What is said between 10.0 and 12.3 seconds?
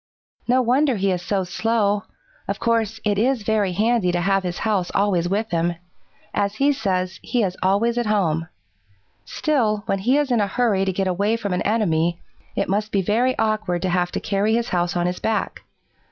is in a hurry to get away from an enemy,